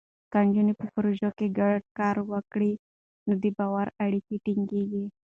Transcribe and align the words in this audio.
که 0.31 0.39
نجونې 0.45 0.73
په 0.79 0.85
پروژو 0.93 1.29
کې 1.37 1.47
ګډ 1.59 1.81
کار 1.99 2.15
وکړي، 2.31 2.73
نو 3.25 3.33
د 3.43 3.45
باور 3.57 3.87
اړیکې 4.05 4.35
ټینګېږي. 4.45 5.05